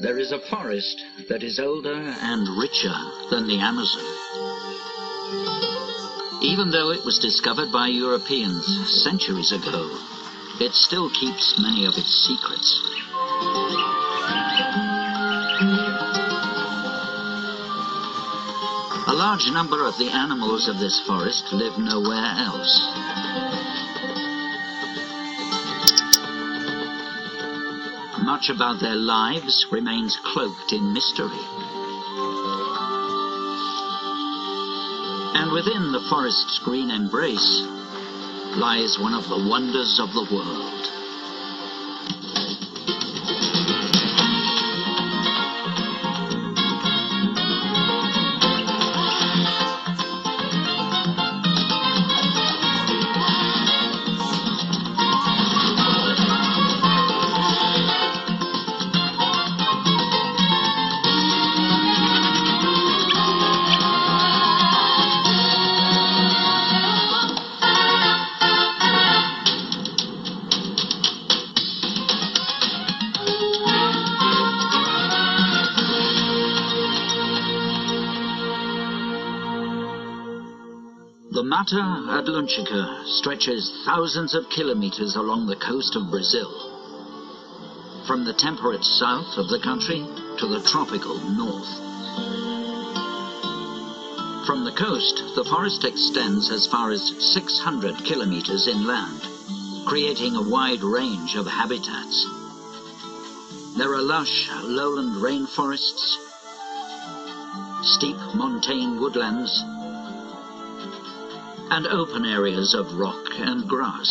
[0.00, 2.94] there is a forest that is older and richer
[3.30, 4.04] than the Amazon.
[6.42, 8.66] Even though it was discovered by Europeans
[9.02, 9.88] centuries ago,
[10.60, 12.80] it still keeps many of its secrets.
[19.06, 22.72] A large number of the animals of this forest live nowhere else.
[28.34, 31.38] Much about their lives remains cloaked in mystery.
[35.38, 37.60] And within the forest's green embrace
[38.56, 40.73] lies one of the wonders of the world.
[81.64, 86.52] Mata Atlântica stretches thousands of kilometers along the coast of Brazil.
[88.06, 90.04] From the temperate south of the country
[90.40, 91.72] to the tropical north.
[94.46, 97.00] From the coast, the forest extends as far as
[97.32, 99.22] 600 kilometers inland,
[99.86, 102.26] creating a wide range of habitats.
[103.78, 106.18] There are lush lowland rainforests,
[107.84, 109.64] steep montane woodlands,
[111.74, 114.08] and open areas of rock and grass.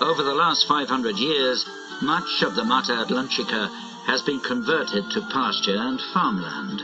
[0.00, 1.66] Over the last 500 years,
[2.00, 3.68] much of the Mata Atlântica
[4.06, 6.80] has been converted to pasture and farmland.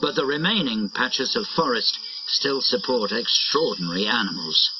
[0.00, 4.70] But the remaining patches of forest still support extraordinary animals.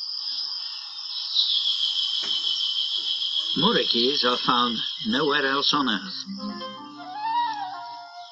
[3.58, 6.69] Muriquis are found nowhere else on Earth.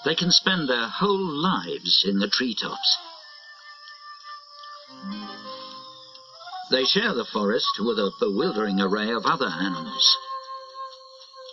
[0.09, 2.97] They can spend their whole lives in the treetops.
[6.71, 10.17] They share the forest with a bewildering array of other animals.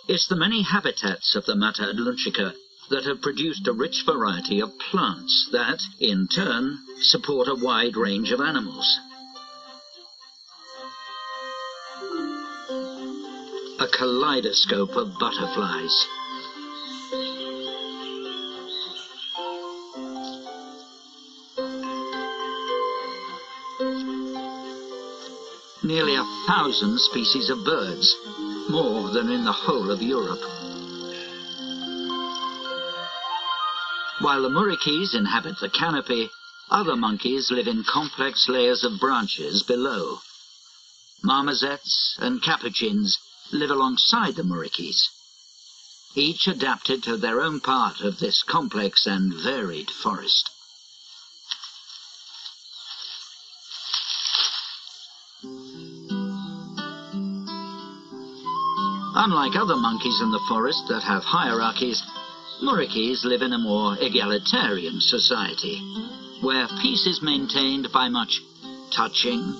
[0.08, 2.54] It's the many habitats of the Mata Atlântica
[2.88, 8.30] that have produced a rich variety of plants that, in turn, support a wide range
[8.30, 8.98] of animals.
[13.80, 16.06] A kaleidoscope of butterflies.
[26.66, 28.16] Nearly a thousand species of birds,
[28.68, 30.42] more than in the whole of Europe.
[34.18, 36.28] While the muriquis inhabit the canopy,
[36.68, 40.22] other monkeys live in complex layers of branches below.
[41.22, 43.16] Marmosets and capuchins
[43.52, 45.08] live alongside the muriquis,
[46.16, 50.50] each adapted to their own part of this complex and varied forest.
[59.18, 62.02] Unlike other monkeys in the forest that have hierarchies,
[62.62, 65.80] muriquis live in a more egalitarian society,
[66.42, 68.42] where peace is maintained by much
[68.94, 69.56] touching,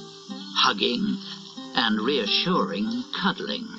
[0.57, 1.17] hugging,
[1.75, 3.76] and reassuring cuddling.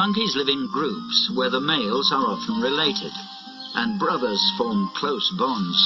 [0.00, 3.12] Monkeys live in groups where the males are often related,
[3.74, 5.76] and brothers form close bonds.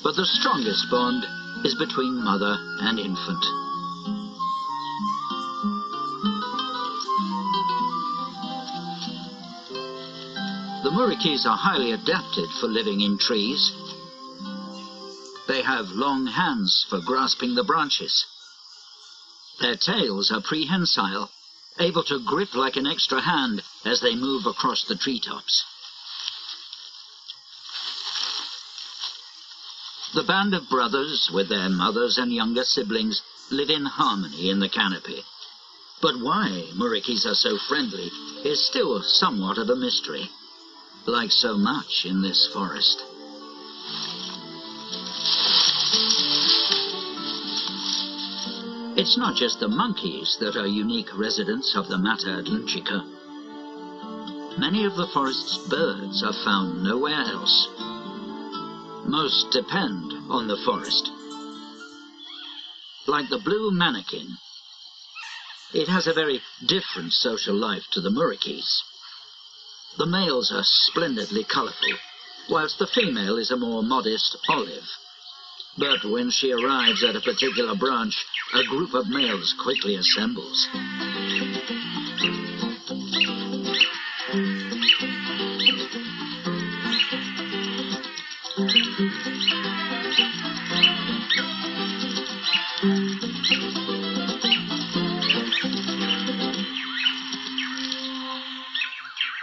[0.00, 1.24] But the strongest bond
[1.66, 3.42] is between mother and infant.
[10.84, 13.72] The muriquis are highly adapted for living in trees.
[15.48, 18.24] They have long hands for grasping the branches.
[19.60, 21.28] Their tails are prehensile,
[21.78, 25.64] able to grip like an extra hand as they move across the treetops.
[30.14, 34.68] The band of brothers, with their mothers and younger siblings, live in harmony in the
[34.68, 35.24] canopy.
[36.02, 38.10] But why Muriquis are so friendly
[38.44, 40.30] is still somewhat of a mystery,
[41.06, 43.02] like so much in this forest.
[48.94, 53.00] It's not just the monkeys that are unique residents of the Mata Atlântica.
[54.58, 57.68] Many of the forest's birds are found nowhere else.
[59.06, 61.10] Most depend on the forest.
[63.06, 64.36] Like the blue manakin,
[65.72, 68.82] it has a very different social life to the muriquis.
[69.96, 71.96] The males are splendidly colourful,
[72.50, 74.86] whilst the female is a more modest olive.
[75.78, 78.14] But when she arrives at a particular branch,
[78.54, 80.68] a group of males quickly assembles.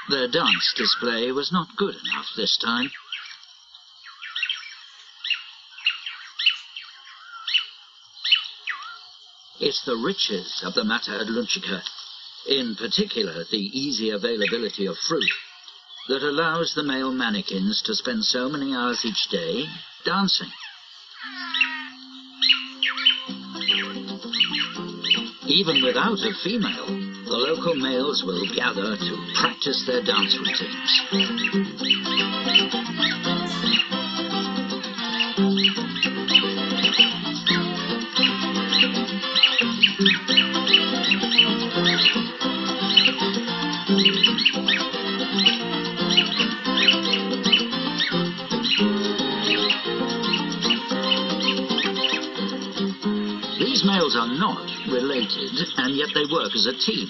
[0.10, 2.92] Their dance display was not good enough this time.
[9.62, 11.82] It's the riches of the Mata Atlântica,
[12.48, 15.30] in particular the easy availability of fruit,
[16.08, 19.66] that allows the male manakins to spend so many hours each day
[20.06, 20.48] dancing.
[25.48, 26.88] Even without a female,
[27.26, 31.80] the local males will gather to practice their dance routines.
[54.92, 57.08] Related, and yet they work as a team.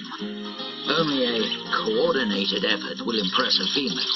[0.88, 1.40] Only a
[1.84, 4.14] coordinated effort will impress a female.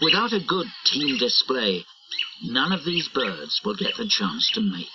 [0.00, 1.84] Without a good team display,
[2.42, 4.86] none of these birds will get the chance to mate.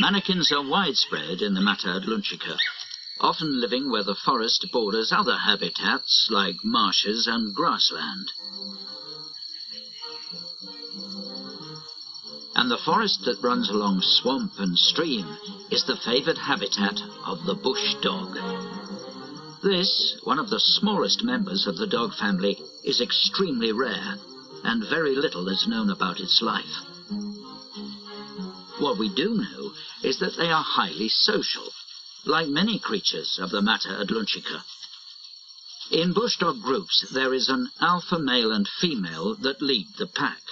[0.00, 2.56] Manakins are widespread in the Mata Atlântica,
[3.20, 8.30] often living where the forest borders other habitats like marshes and grassland.
[12.58, 15.24] And the forest that runs along swamp and stream
[15.70, 18.34] is the favoured habitat of the bush dog.
[19.62, 24.18] This, one of the smallest members of the dog family, is extremely rare,
[24.64, 26.82] and very little is known about its life.
[28.80, 29.70] What we do know
[30.02, 31.70] is that they are highly social,
[32.24, 34.64] like many creatures of the Mata Atlântica.
[35.92, 40.42] In bush dog groups, there is an alpha male and female that lead the pack.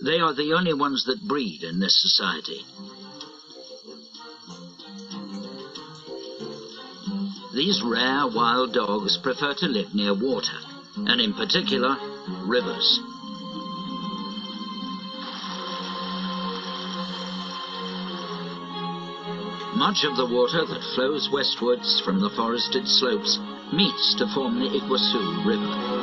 [0.00, 2.64] They are the only ones that breed in this society.
[7.52, 10.58] These rare wild dogs prefer to live near water,
[10.96, 11.96] and in particular,
[12.46, 13.00] rivers.
[19.74, 23.38] Much of the water that flows westwards from the forested slopes
[23.72, 25.97] meets to form the Iguazu River.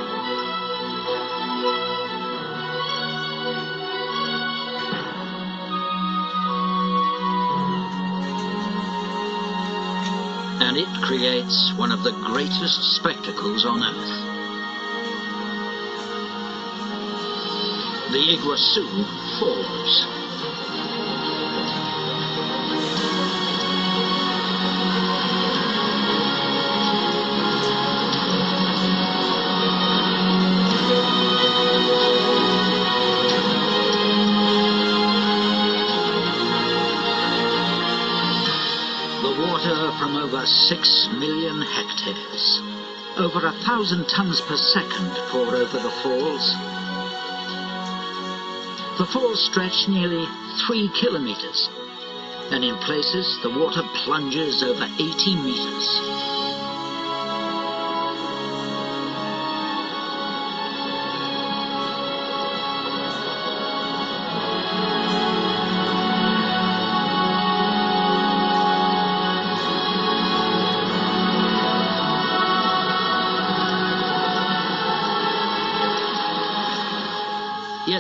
[10.75, 14.10] And it creates one of the greatest spectacles on earth.
[18.11, 20.24] The Iguazu Falls.
[43.18, 46.54] Over a thousand tons per second pour over the falls.
[48.97, 50.26] The falls stretch nearly
[50.66, 51.69] three kilometers,
[52.52, 56.34] and in places the water plunges over 80 meters.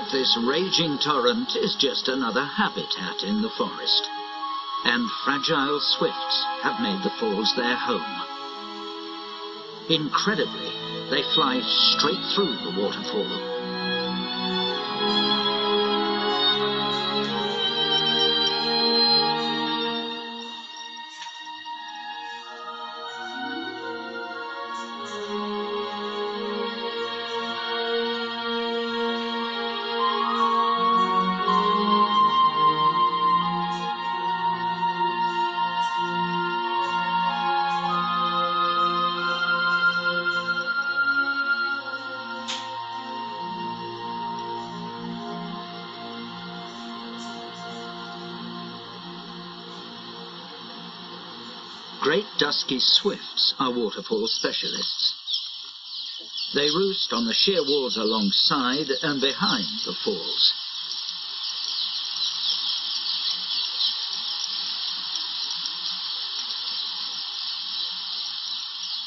[0.05, 4.07] Yet this raging torrent is just another habitat in the forest.
[4.83, 8.21] And fragile swifts have made the falls their home.
[9.89, 10.69] Incredibly,
[11.09, 13.54] they fly straight through the waterfall.
[52.45, 55.15] Dusky swifts are waterfall specialists.
[56.53, 60.53] They roost on the sheer walls alongside and behind the falls.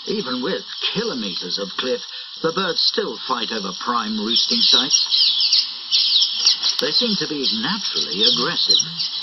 [0.09, 2.03] Even with kilometers of cliff,
[2.43, 4.99] the birds still fight over prime roosting sites.
[6.81, 9.18] They seem to be naturally aggressive.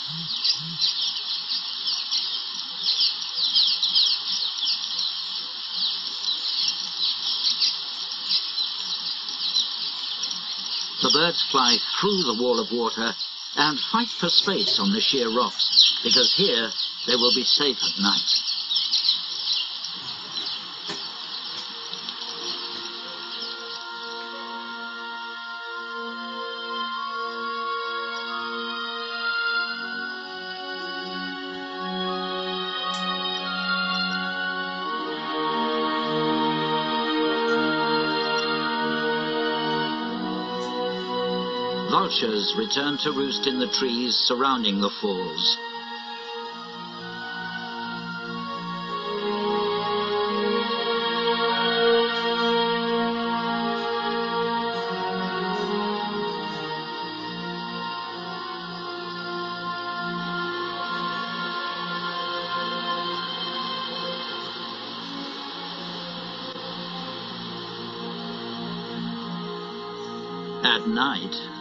[11.16, 13.16] Birds fly through the wall of water
[13.56, 16.70] and fight for space on the sheer rocks, because here
[17.08, 18.45] they will be safe at night.
[42.16, 45.58] Vultures return to roost in the trees surrounding the falls.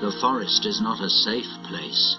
[0.00, 2.16] The forest is not a safe place.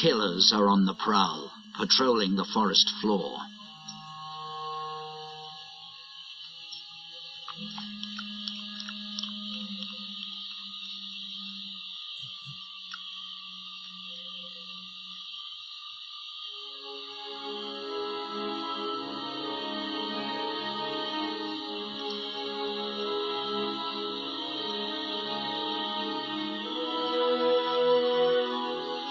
[0.00, 3.38] Killers are on the prowl, patrolling the forest floor.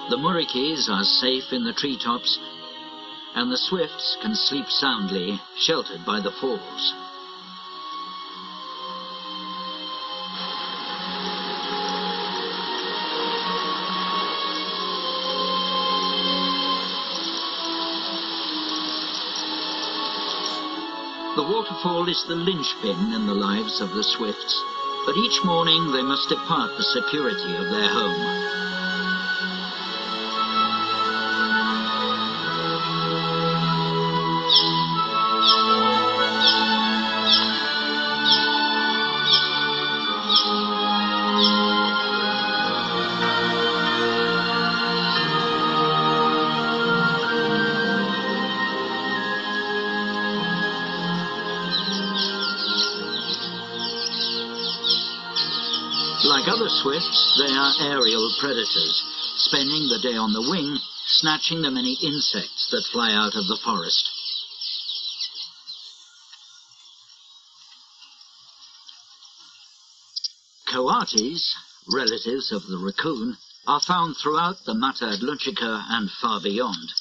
[0.09, 2.39] The muriquis are safe in the treetops,
[3.35, 6.93] and the swifts can sleep soundly, sheltered by the falls.
[21.35, 24.63] The waterfall is the linchpin in the lives of the swifts,
[25.05, 28.76] but each morning they must depart the security of their home.
[57.57, 59.03] Are aerial predators,
[59.37, 63.57] spending the day on the wing, snatching the many insects that fly out of the
[63.57, 64.07] forest.
[70.67, 71.55] Coatis,
[71.91, 76.93] relatives of the raccoon, are found throughout the Mata Atlântica and far beyond.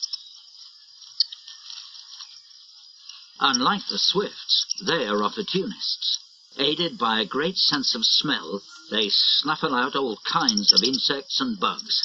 [3.41, 6.19] Unlike the swifts, they are opportunists.
[6.57, 11.59] Aided by a great sense of smell, they snuffle out all kinds of insects and
[11.59, 12.03] bugs.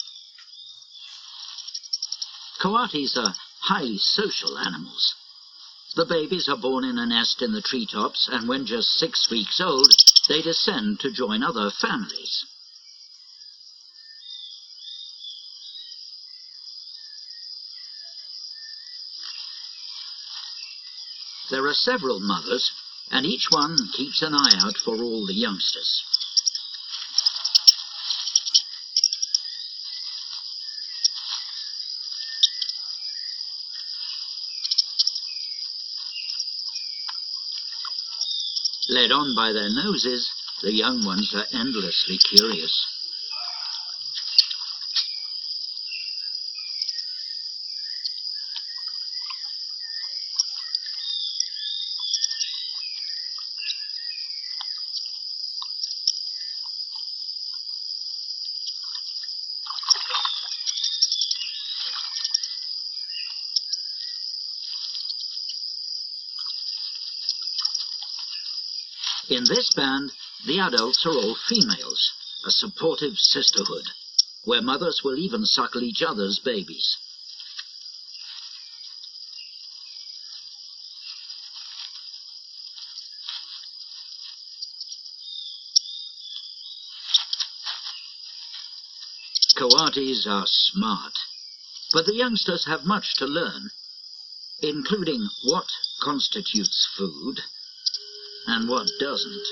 [2.59, 5.15] Coatis are highly social animals.
[5.95, 9.59] The babies are born in a nest in the treetops, and when just six weeks
[9.59, 9.91] old,
[10.29, 12.45] they descend to join other families.
[21.49, 22.71] There are several mothers,
[23.11, 26.01] and each one keeps an eye out for all the youngsters.
[38.91, 40.29] Led on by their noses,
[40.61, 42.85] the young ones are endlessly curious.
[69.51, 70.13] this band,
[70.45, 72.13] the adults are all females,
[72.45, 73.83] a supportive sisterhood,
[74.45, 76.97] where mothers will even suckle each other's babies.
[89.57, 91.13] Coatis are smart,
[91.91, 93.69] but the youngsters have much to learn,
[94.61, 95.67] including what
[95.99, 97.41] constitutes food,
[98.51, 99.47] and what doesn't.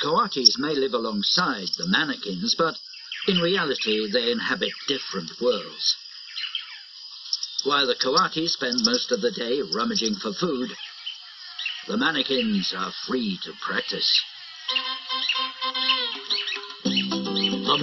[0.00, 2.78] Coatis may live alongside the manakins, but
[3.26, 5.96] in reality they inhabit different worlds.
[7.64, 10.70] While the Coatis spend most of the day rummaging for food,
[11.88, 14.22] the manakins are free to practice.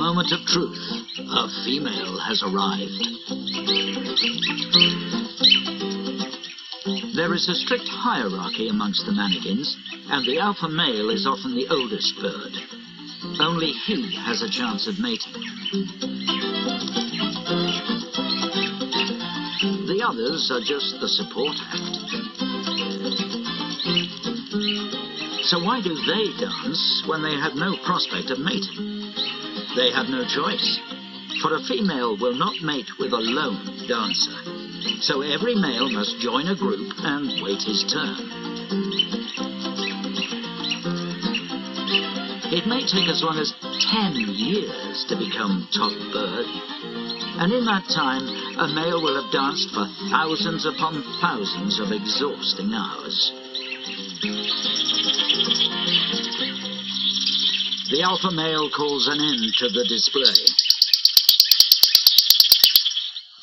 [0.06, 0.78] Moment of truth.
[1.18, 3.02] A female has arrived.
[7.16, 9.74] There is a strict hierarchy amongst the manakins,
[10.12, 12.54] and the alpha male is often the oldest bird.
[13.42, 15.34] Only he has a chance of mating.
[19.90, 22.06] The others are just the support act.
[25.50, 28.95] So why do they dance when they have no prospect of mating?
[29.76, 30.80] They have no choice,
[31.42, 34.40] for a female will not mate with a lone dancer.
[35.02, 38.16] So every male must join a group and wait his turn.
[42.56, 43.52] It may take as long as
[43.92, 46.48] 10 years to become top bird.
[47.44, 48.24] And in that time,
[48.58, 53.45] a male will have danced for thousands upon thousands of exhausting hours.
[57.96, 60.46] The alpha male calls an end to the display.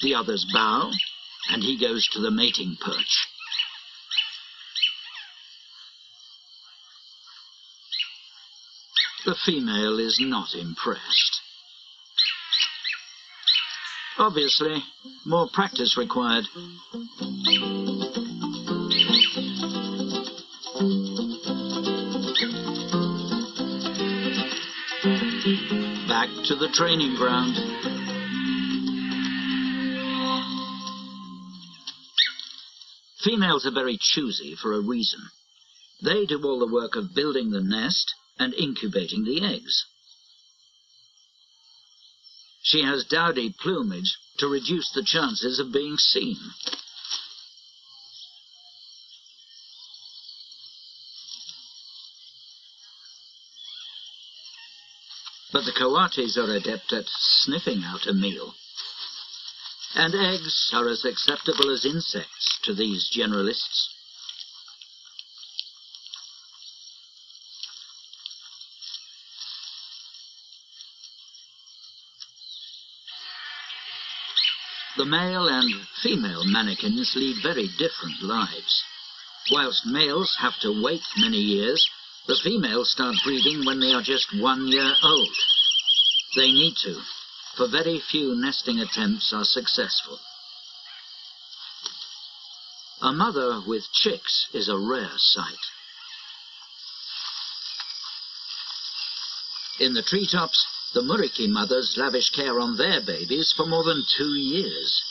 [0.02, 0.90] The others bow,
[1.48, 3.26] and he goes to the mating perch.
[9.24, 11.40] The female is not impressed.
[14.18, 14.84] Obviously,
[15.24, 16.44] more practice required.
[26.62, 27.56] The training ground.
[33.24, 35.18] Females are very choosy for a reason.
[36.04, 39.86] They do all the work of building the nest and incubating the eggs.
[42.62, 46.36] She has dowdy plumage to reduce the chances of being seen.
[55.64, 58.56] But the coatis are adept at sniffing out a meal.
[59.94, 63.86] And eggs are as acceptable as insects to these generalists.
[74.96, 78.82] The male and female manakins lead very different lives.
[79.52, 81.88] Whilst males have to wait many years,
[82.26, 85.36] the females start breeding when they are just one year old.
[86.34, 87.00] They need to,
[87.56, 90.18] for very few nesting attempts are successful.
[93.02, 95.58] A mother with chicks is a rare sight.
[99.80, 100.64] In the treetops,
[100.94, 105.02] the Muriqui mothers lavish care on their babies for more than two years.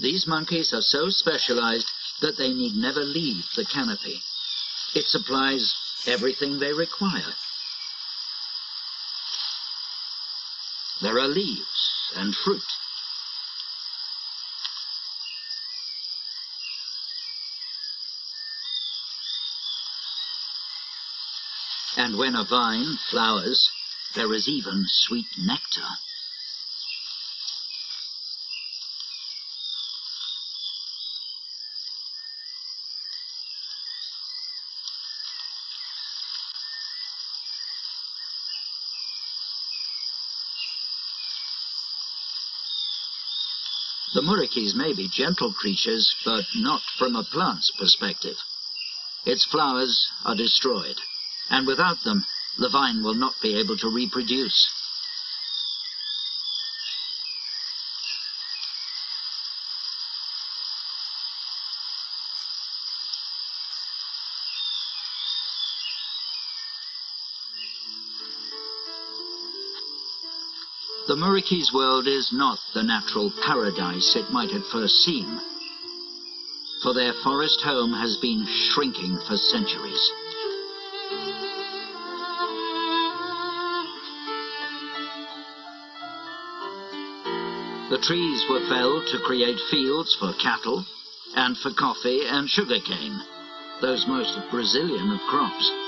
[0.00, 4.20] These monkeys are so specialized that they need never leave the canopy.
[4.94, 5.74] It supplies
[6.06, 7.34] everything they require.
[11.00, 12.62] There are leaves and fruit.
[21.96, 23.68] And when a vine flowers,
[24.14, 25.88] there is even sweet nectar.
[44.18, 48.36] The muriquis may be gentle creatures, but not from a plant's perspective.
[49.24, 50.96] Its flowers are destroyed
[51.48, 52.26] and without them,
[52.56, 54.68] the vine will not be able to reproduce.
[71.08, 75.40] The Muriqui's world is not the natural paradise it might at first seem,
[76.82, 80.12] for their forest home has been shrinking for centuries.
[87.88, 90.84] The trees were felled to create fields for cattle
[91.34, 93.18] and for coffee and sugarcane,
[93.80, 95.87] those most Brazilian of crops.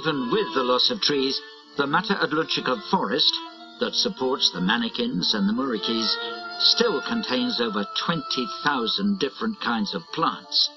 [0.00, 1.38] Even with the loss of trees,
[1.76, 3.34] the Mata Atlântica forest
[3.80, 6.16] that supports the manakins and the muriquis
[6.58, 10.70] still contains over 20,000 different kinds of plants.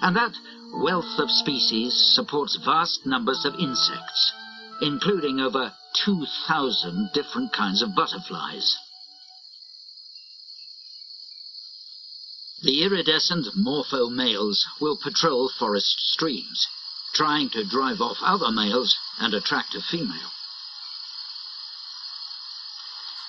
[0.00, 0.32] And that
[0.72, 4.32] wealth of species supports vast numbers of insects,
[4.80, 8.78] including over 2,000 different kinds of butterflies.
[12.62, 16.66] The iridescent morpho males will patrol forest streams,
[17.14, 20.32] trying to drive off other males and attract a female.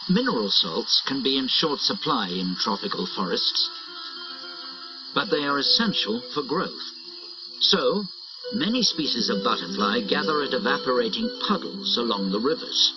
[0.09, 3.69] Mineral salts can be in short supply in tropical forests,
[5.13, 6.91] but they are essential for growth.
[7.61, 8.03] So,
[8.53, 12.93] many species of butterfly gather at evaporating puddles along the rivers.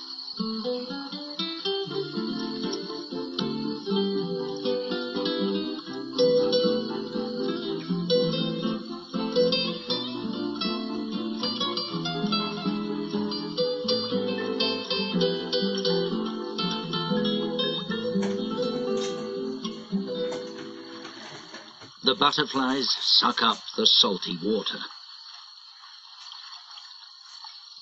[22.19, 24.79] Butterflies suck up the salty water.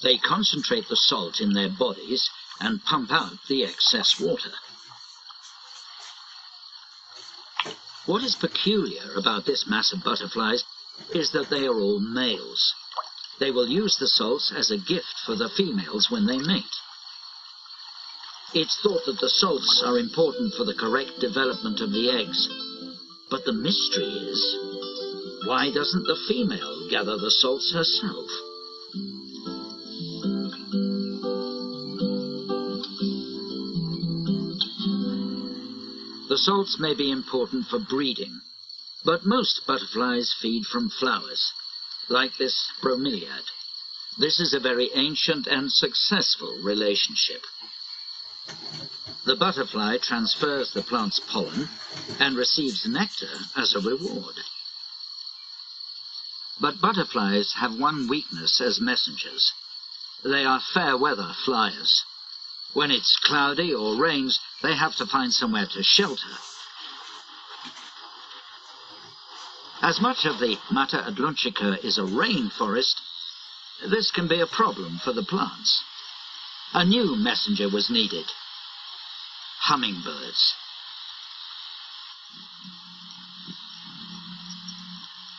[0.03, 2.29] They concentrate the salt in their bodies
[2.61, 4.53] and pump out the excess water.
[8.07, 10.65] What is peculiar about this mass of butterflies
[11.15, 12.75] is that they are all males.
[13.39, 16.65] They will use the salts as a gift for the females when they mate.
[18.53, 22.49] It's thought that the salts are important for the correct development of the eggs,
[23.31, 24.41] but the mystery is,
[25.47, 28.29] why doesn't the female gather the salts herself?
[36.29, 38.41] The salts may be important for breeding,
[39.05, 41.53] but most butterflies feed from flowers,
[42.09, 43.45] like this bromeliad.
[44.19, 47.43] This is a very ancient and successful relationship.
[49.25, 51.71] The butterfly transfers the plant's pollen
[52.21, 54.37] and receives nectar as a reward.
[56.61, 59.53] But butterflies have one weakness as messengers.
[60.23, 62.05] They are fair weather flyers.
[62.75, 66.39] When it's cloudy or rains, they have to find somewhere to shelter.
[69.81, 72.97] As much of the Mata Atlântica is a rainforest,
[73.87, 75.83] this can be a problem for the plants.
[76.73, 78.27] A new messenger was needed.
[79.67, 80.55] Hummingbirds.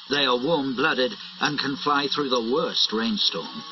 [0.09, 1.11] They are warm-blooded
[1.41, 3.63] and can fly through the worst rainstorm.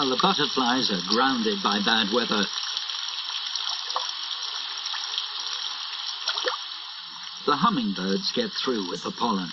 [0.00, 2.42] While the butterflies are grounded by bad weather.
[7.44, 9.50] The hummingbirds get through with the pollen.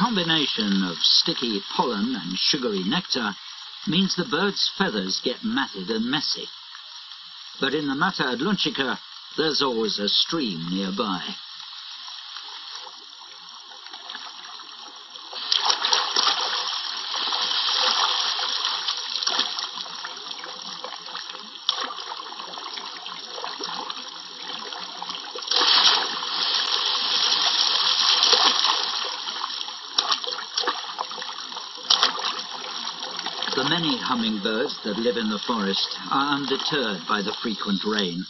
[0.00, 3.36] Combination of sticky pollen and sugary nectar
[3.86, 6.48] means the bird's feathers get matted and messy.
[7.60, 8.98] But in the Mata Atlântica,
[9.36, 11.22] there's always a stream nearby.
[33.56, 38.26] The many hummingbirds that live in the forest are undeterred by the frequent rain.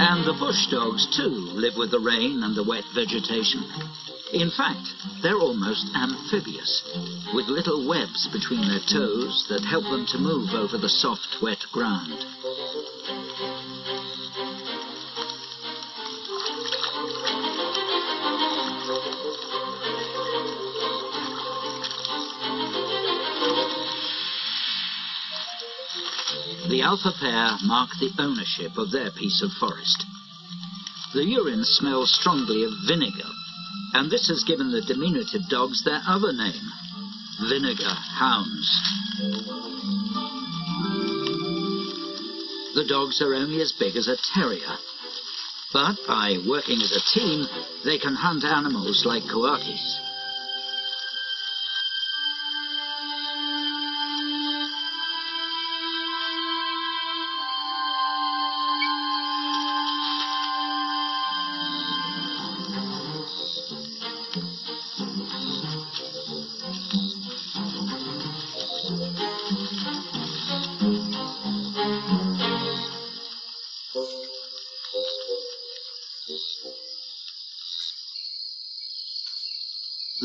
[0.00, 3.60] And the bush dogs, too, live with the rain and the wet vegetation.
[4.32, 4.88] In fact,
[5.20, 6.88] they're almost amphibious,
[7.34, 11.60] with little webs between their toes that help them to move over the soft, wet
[11.70, 12.24] ground.
[26.70, 30.06] The alpha pair mark the ownership of their piece of forest.
[31.12, 33.28] The urine smells strongly of vinegar,
[33.94, 36.62] and this has given the diminutive dogs their other name,
[37.48, 38.70] vinegar hounds.
[42.76, 44.78] The dogs are only as big as a terrier,
[45.72, 47.46] but by working as a team,
[47.84, 50.09] they can hunt animals like coatis.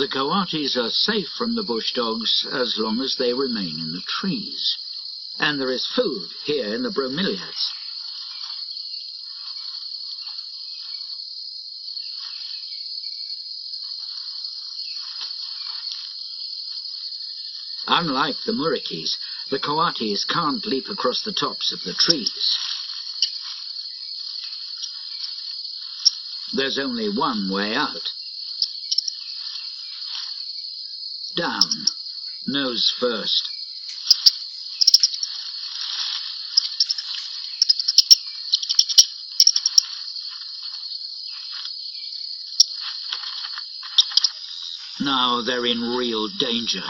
[0.06, 4.04] The coatis are safe from the bush dogs as long as they remain in the
[4.08, 4.78] trees.
[5.40, 7.72] And there is food here in the bromeliads.
[17.88, 19.18] Unlike the muriquis,
[19.50, 22.58] the coatis can't leap across the tops of the trees.
[26.54, 28.12] There's only one way out.
[31.36, 31.86] Down,
[32.48, 33.50] nose first.
[45.02, 46.84] Now they're in real danger.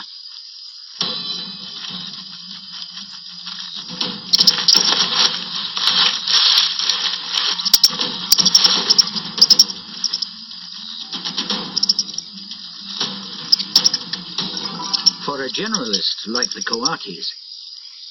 [15.55, 17.31] Generalist like the Coatis,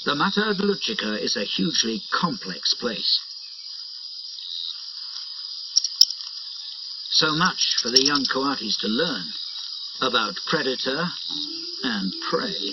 [0.07, 3.21] the Mata Atlântica is a hugely complex place.
[7.11, 9.27] So much for the young Coatis to learn
[10.01, 11.05] about predator
[11.83, 12.73] and prey.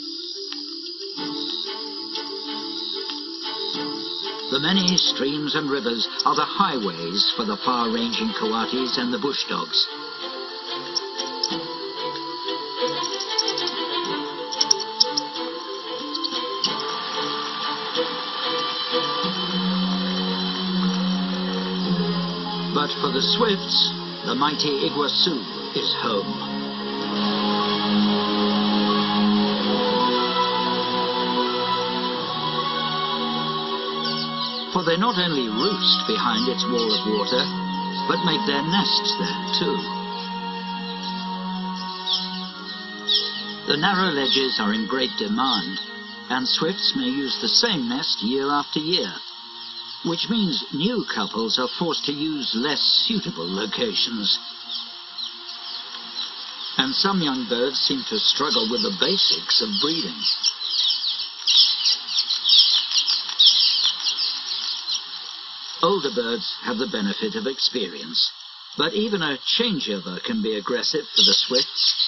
[4.51, 9.43] The many streams and rivers are the highways for the far-ranging Coatis and the bush
[9.49, 9.85] dogs.
[23.01, 23.89] For the Swifts,
[24.29, 25.41] the mighty Iguazu
[25.73, 26.29] is home.
[34.71, 37.41] For they not only roost behind its wall of water,
[38.05, 39.77] but make their nests there too.
[43.65, 45.79] The narrow ledges are in great demand,
[46.29, 49.11] and swifts may use the same nest year after year,
[50.05, 54.39] which means new couples are forced to use less suitable locations.
[56.77, 60.17] And some young birds seem to struggle with the basics of breeding.
[65.83, 68.31] Older birds have the benefit of experience,
[68.77, 72.00] but even a changeover can be aggressive for the swifts.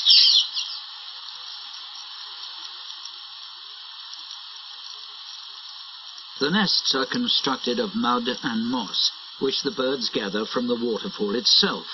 [6.43, 11.35] The nests are constructed of mud and moss, which the birds gather from the waterfall
[11.35, 11.87] itself.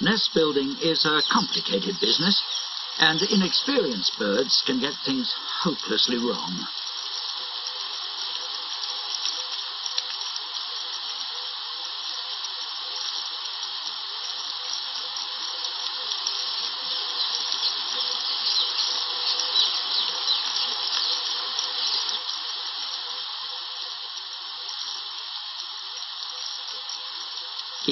[0.00, 2.40] Nest building is a complicated business,
[3.00, 6.68] and inexperienced birds can get things hopelessly wrong.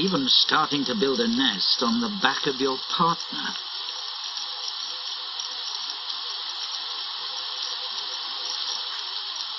[0.04, 3.48] Even starting to build a nest on the back of your partner.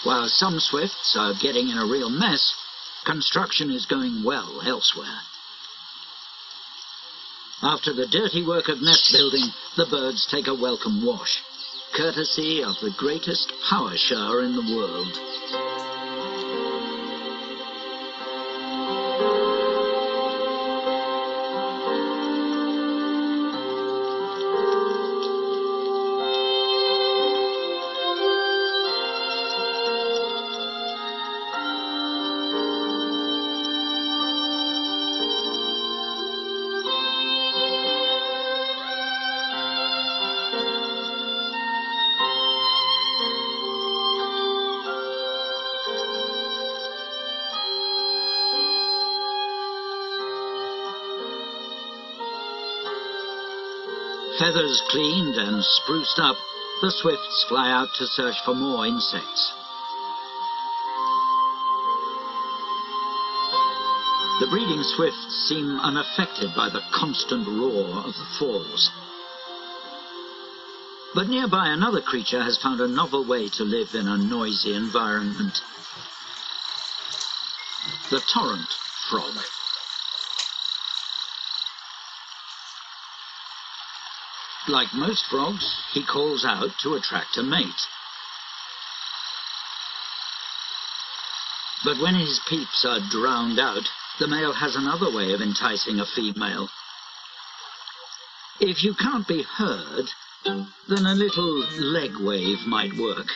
[0.03, 2.53] While some swifts are getting in a real mess,
[3.05, 5.21] construction is going well elsewhere.
[7.63, 11.41] After the dirty work of nest building, the birds take a welcome wash,
[11.97, 15.34] courtesy of the greatest power shower in the world.
[54.55, 56.37] Feathers cleaned and spruced up,
[56.81, 59.51] the swifts fly out to search for more insects.
[64.39, 68.91] The breeding swifts seem unaffected by the constant roar of the falls.
[71.13, 75.59] But nearby another creature has found a novel way to live in a noisy environment.
[78.09, 78.69] The torrent
[79.09, 79.35] frog.
[84.67, 87.65] Like most frogs, he calls out to attract a mate.
[91.83, 93.83] But when his peeps are drowned out,
[94.19, 96.67] the male has another way of enticing a female.
[98.59, 100.05] If you can't be heard,
[100.89, 103.27] then a little leg wave might work.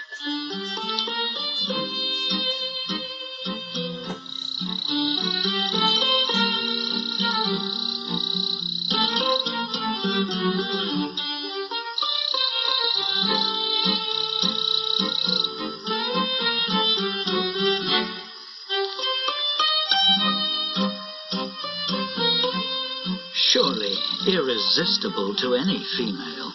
[24.59, 26.51] Irresistible to any female.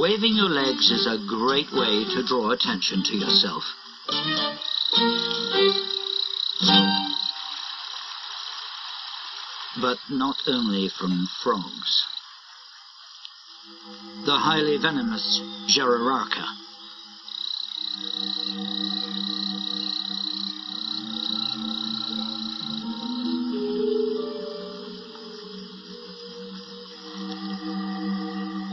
[0.00, 3.62] Waving your legs is a great way to draw attention to yourself.
[9.80, 12.04] But not only from frogs.
[14.24, 16.67] The highly venomous Jararaca.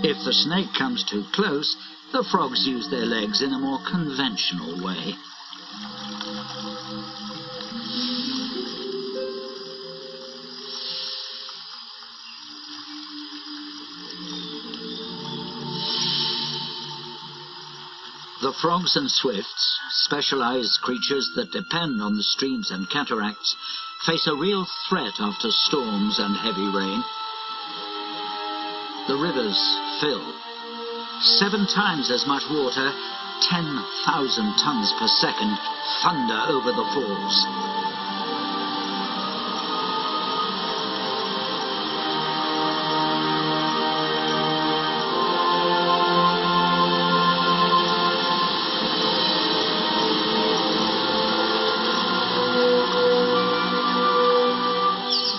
[0.08, 1.76] If the snake comes too close,
[2.12, 5.16] the frogs use their legs in a more conventional way.
[18.44, 23.56] The frogs and swifts, specialized creatures that depend on the streams and cataracts,
[24.06, 27.04] face a real threat after storms and heavy rain.
[29.08, 29.60] The rivers
[30.02, 30.34] fill.
[31.38, 32.92] Seven times as much water,
[33.42, 35.56] 10,000 tons per second,
[36.02, 37.46] thunder over the falls.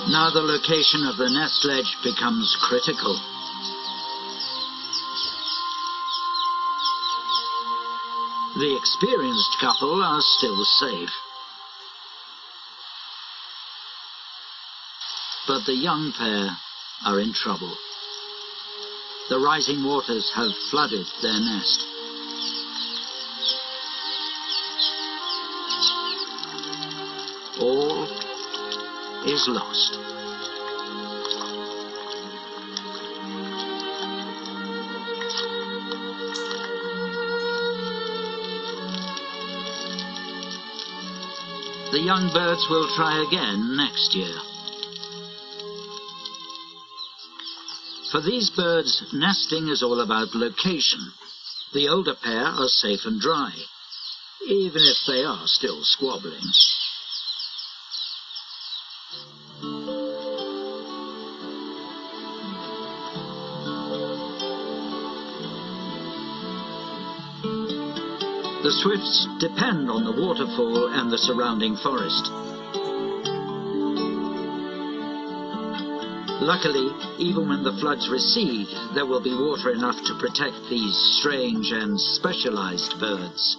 [0.09, 3.18] Now the location of the nest ledge becomes critical.
[9.37, 11.11] Experienced couple are still safe.
[15.47, 16.51] But the young pair
[17.05, 17.74] are in trouble.
[19.28, 21.84] The rising waters have flooded their nest.
[27.61, 28.05] All
[29.26, 30.15] is lost.
[41.97, 44.36] The young birds will try again next year.
[48.12, 51.01] For these birds, nesting is all about location.
[51.72, 53.51] The older pair are safe and dry,
[54.47, 56.44] even if they are still squabbling.
[68.66, 72.26] The swifts depend on the waterfall and the surrounding forest.
[76.42, 81.70] Luckily, even when the floods recede, there will be water enough to protect these strange
[81.70, 83.56] and specialized birds.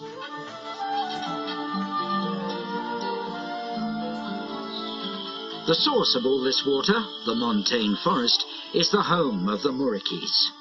[5.67, 8.43] The source of all this water, the montane forest,
[8.73, 10.51] is the home of the Muriquis.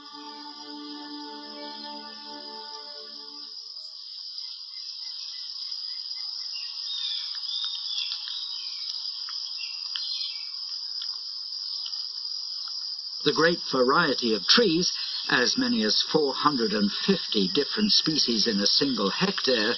[13.27, 14.93] The great variety of trees,
[15.29, 19.77] as many as 450 different species in a single hectare,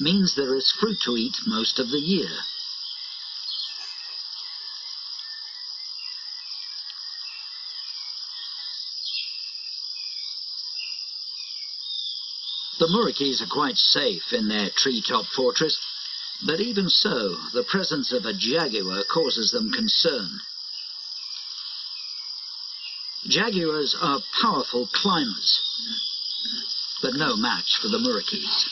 [0.00, 2.30] means there is fruit to eat most of the year.
[12.78, 15.78] The Muriquis are quite safe in their treetop fortress,
[16.42, 20.40] But even so, the presence of a jaguar causes them concern.
[23.26, 25.60] Jaguars are powerful climbers,
[27.02, 28.66] but no match for the muriquis.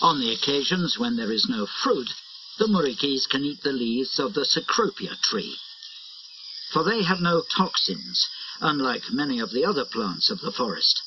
[0.00, 2.10] On the occasions when there is no fruit,
[2.58, 5.58] the muriquis can eat the leaves of the cecropia tree,
[6.70, 8.28] for they have no toxins,
[8.60, 11.02] unlike many of the other plants of the forest.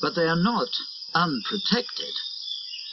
[0.00, 0.68] But they are not
[1.14, 2.14] unprotected,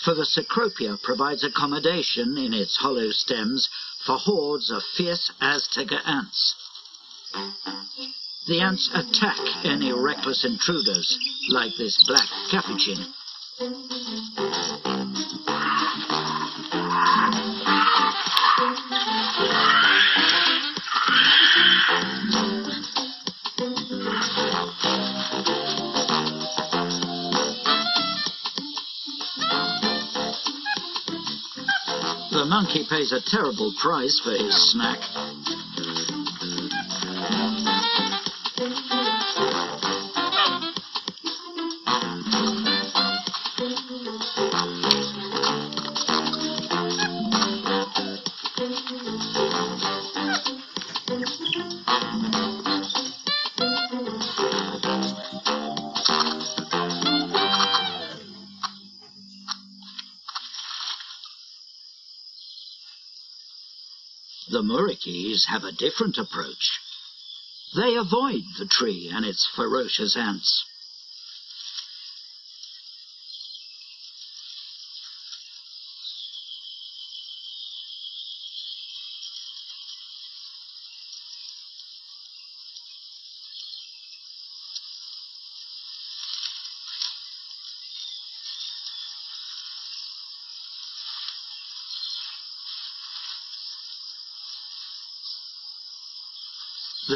[0.03, 3.67] for the cecropia provides accommodation in its hollow stems
[4.05, 6.55] for hordes of fierce Azteca ants.
[8.47, 11.17] The ants attack any reckless intruders,
[11.49, 13.13] like this black capuchin.
[32.57, 34.97] Monkey pays a terrible price for his snack.
[64.57, 66.79] The muriquis have a different approach.
[67.75, 70.63] They avoid the tree and its ferocious ants.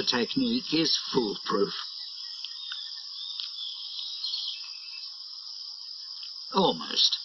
[0.02, 1.76] The technique is foolproof.
[6.56, 7.20] Almost.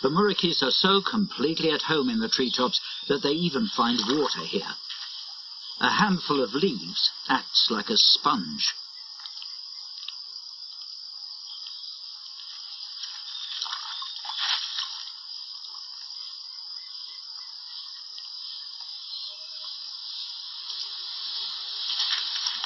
[0.00, 4.40] The muriquis are so completely at home in the treetops that they even find water
[4.40, 4.74] here.
[5.78, 8.72] A handful of leaves acts like a sponge.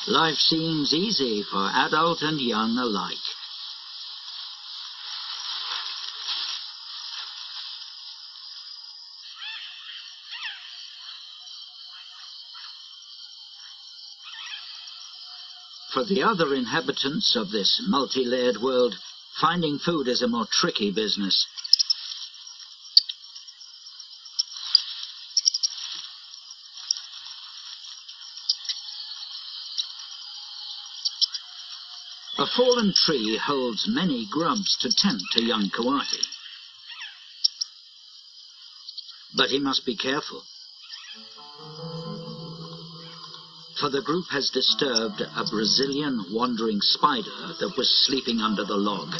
[0.06, 3.16] Life seems easy for adult and young alike.
[15.94, 18.96] For the other inhabitants of this multi-layered world,
[19.40, 21.46] finding food is a more tricky business.
[32.44, 36.26] A fallen tree holds many grubs to tempt a young coati.
[39.34, 40.42] But he must be careful.
[43.80, 49.14] For the group has disturbed a Brazilian wandering spider that was sleeping under the log.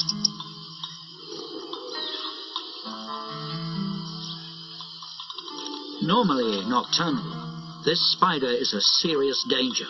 [6.03, 9.89] Normally nocturnal, this spider is a serious danger,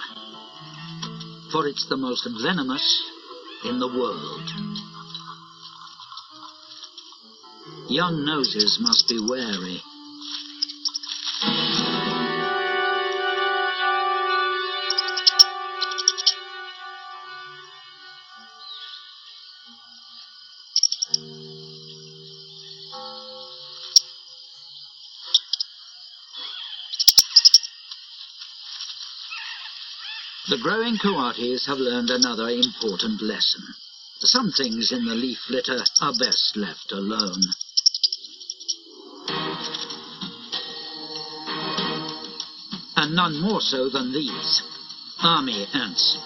[1.50, 3.10] for it's the most venomous
[3.64, 4.50] in the world.
[7.88, 9.80] Young noses must be wary.
[30.64, 33.60] Growing coatis have learned another important lesson.
[34.20, 37.42] Some things in the leaf litter are best left alone.
[42.96, 44.62] And none more so than these.
[45.22, 46.16] Army ants.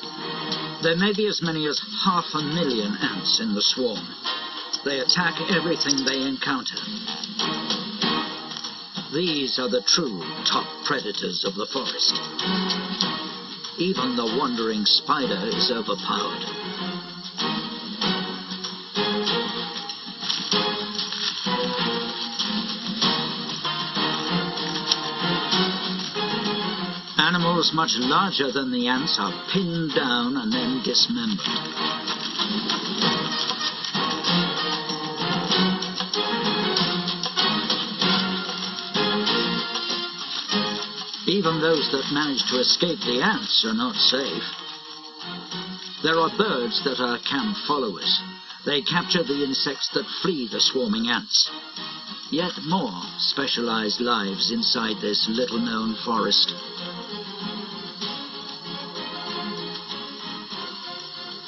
[0.84, 4.06] There may be as many as half a million ants in the swarm.
[4.84, 6.78] They attack everything they encounter.
[9.12, 12.14] These are the true top predators of the forest.
[13.80, 16.42] Even the wandering spider is overpowered.
[27.18, 31.87] Animals much larger than the ants are pinned down and then dismembered.
[41.68, 44.48] Those that manage to escape the ants are not safe.
[46.02, 48.08] There are birds that are camp followers.
[48.64, 51.50] They capture the insects that flee the swarming ants.
[52.30, 56.56] Yet more specialized lives inside this little-known forest.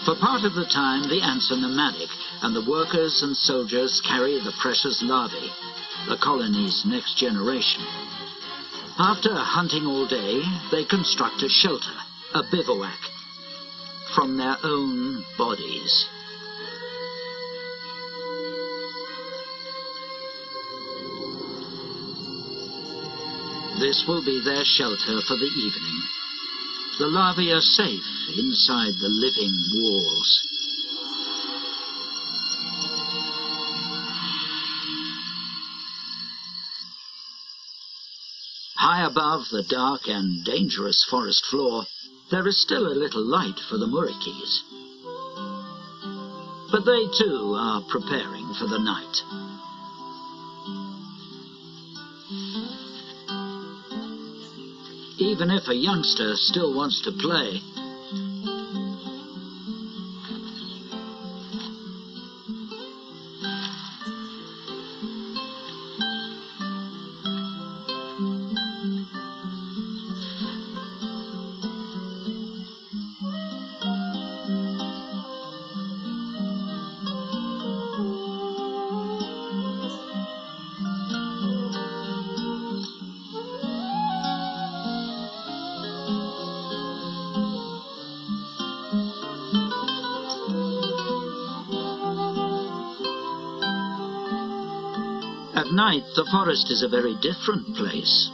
[0.04, 2.12] For part of the time, the ants are nomadic,
[2.42, 5.48] and the workers and soldiers carry the precious larvae,
[6.12, 8.09] the colony's next generation.
[9.02, 11.96] After hunting all day, they construct a shelter,
[12.34, 12.98] a bivouac,
[14.14, 16.06] from their own bodies.
[23.80, 26.02] This will be their shelter for the evening.
[26.98, 28.04] The larvae are safe
[28.36, 30.49] inside the living walls.
[38.80, 41.84] High above the dark and dangerous forest floor,
[42.30, 44.62] there is still a little light for the Muriquis.
[46.72, 49.22] But they too are preparing for the night.
[55.18, 57.60] Even if a youngster still wants to play,
[96.16, 98.30] the forest is a very different place.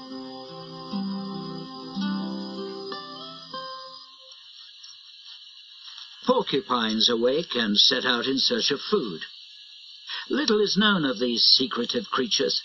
[6.26, 9.22] Porcupines awake and set out in search of food.
[10.30, 12.62] Little is known of these secretive creatures.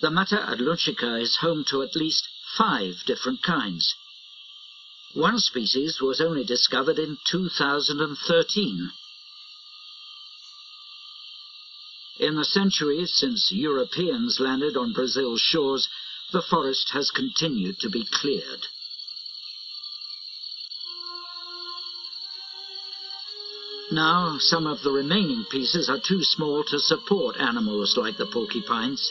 [0.00, 3.94] The Mata Atlântica is home to at least five different kinds.
[5.14, 8.90] One species was only discovered in 2013.
[12.18, 15.88] In the centuries since Europeans landed on Brazil's shores,
[16.32, 18.66] the forest has continued to be cleared.
[23.90, 29.10] Now, some of the remaining pieces are too small to support animals like the porcupines.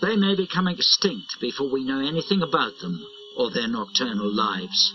[0.00, 3.04] They may become extinct before we know anything about them
[3.36, 4.94] or their nocturnal lives.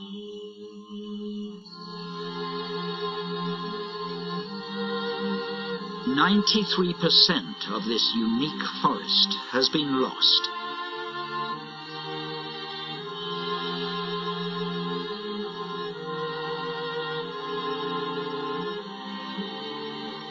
[6.15, 10.49] Ninety-three percent of this unique forest has been lost.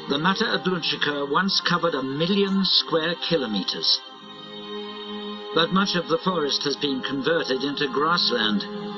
[0.08, 4.00] The Mata Atlântica once covered a million square kilometers.
[5.54, 8.91] But much of the forest has been converted into grassland.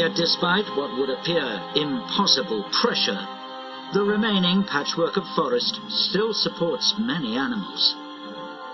[0.00, 3.20] Yet despite what would appear impossible pressure,
[3.92, 7.94] the remaining patchwork of forest still supports many animals.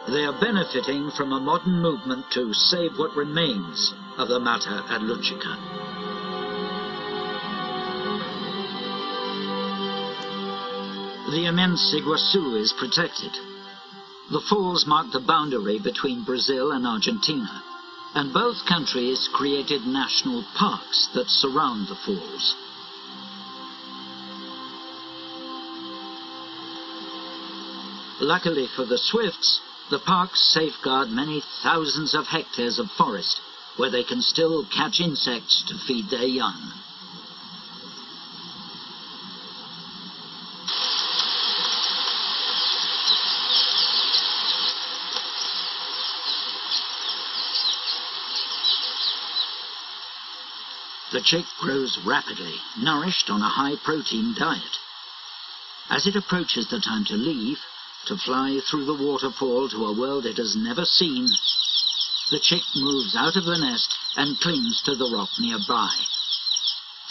[0.06, 5.56] They are benefiting from a modern movement to save what remains of the Mata Atlântica.
[11.32, 13.32] The immense Iguazu is protected.
[14.30, 17.64] The falls mark the boundary between Brazil and Argentina,
[18.16, 22.56] and both countries created national parks that surround the falls.
[28.18, 29.60] Luckily for the swifts,
[29.90, 33.38] the parks safeguard many thousands of hectares of forest
[33.76, 36.72] where they can still catch insects to feed their young.
[51.16, 54.76] The chick grows rapidly, nourished on a high-protein diet.
[55.88, 57.58] As it approaches the time to leave,
[58.04, 61.30] to fly through the waterfall to a world it has never seen,
[62.30, 65.88] the chick moves out of the nest and clings to the rock nearby,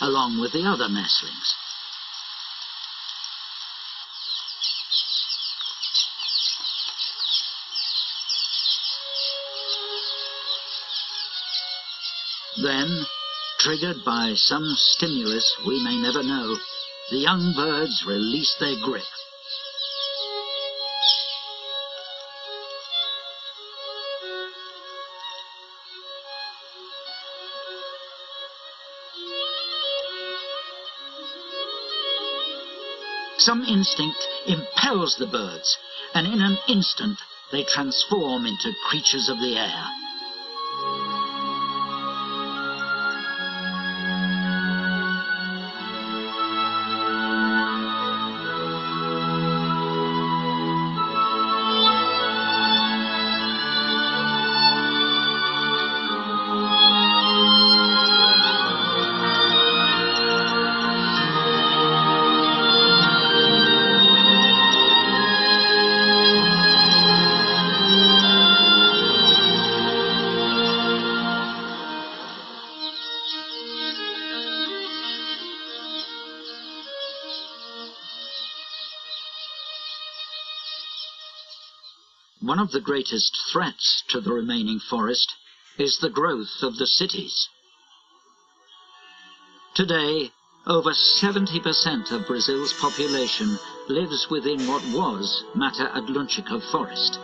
[0.01, 1.55] along with the other nestlings.
[12.61, 13.07] Then,
[13.65, 16.55] triggered by some stimulus we may never know,
[17.09, 19.01] the young birds release their grip.
[33.39, 35.75] Some instinct impels the birds,
[36.13, 37.17] and in an instant
[37.51, 40.04] they transform into creatures of the air.
[82.65, 85.35] Of the greatest threats to the remaining forest
[85.77, 87.47] is the growth of the cities.
[89.75, 90.31] Today,
[90.65, 97.19] over 70% of Brazil's population lives within what was Mata Atlântica forest.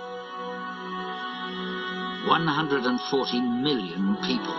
[2.27, 4.53] 140 million people.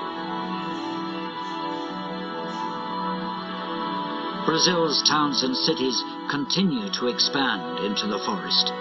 [4.44, 8.72] Brazil's towns and cities continue to expand into the forest.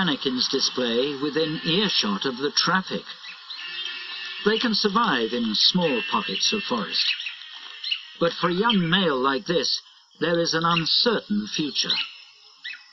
[0.00, 3.02] Mannequins display within earshot of the traffic.
[4.46, 7.04] They can survive in small pockets of forest.
[8.18, 9.82] But for a young male like this,
[10.18, 11.96] there is an uncertain future.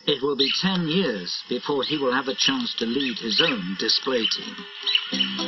[0.06, 3.78] It will be ten years before he will have a chance to lead his own
[3.80, 5.47] display team.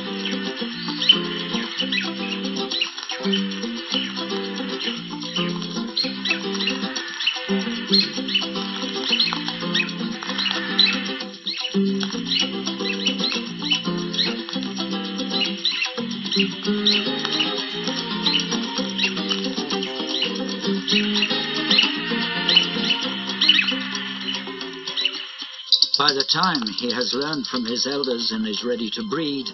[26.10, 29.46] By the time he has learned from his elders and is ready to breed,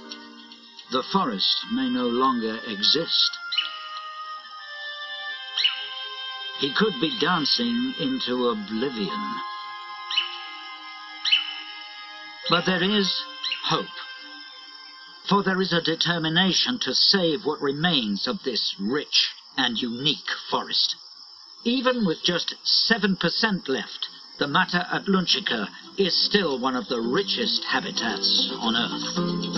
[0.90, 3.30] the forest may no longer exist.
[6.58, 9.34] He could be dancing into oblivion.
[12.48, 13.12] But there is
[13.64, 13.84] hope.
[15.28, 19.28] For there is a determination to save what remains of this rich
[19.58, 20.96] and unique forest.
[21.64, 25.68] Even with just 7% left, the Mata Atlântica
[25.98, 29.55] is still one of the richest habitats on Earth.